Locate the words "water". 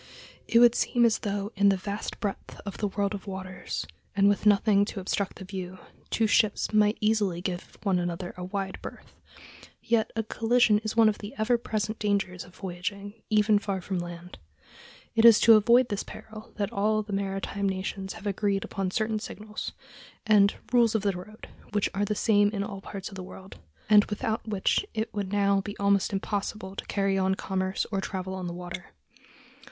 28.53-28.93